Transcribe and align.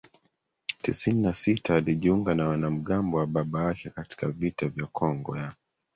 tisini 0.81 1.21
na 1.21 1.33
sita 1.33 1.75
alijiunga 1.75 2.35
na 2.35 2.47
wanamgambo 2.47 3.17
wa 3.17 3.27
baba 3.27 3.63
yake 3.63 3.89
katika 3.89 4.27
vita 4.27 4.69
vya 4.69 4.87
Kongo 4.87 5.37
ya 5.37 5.53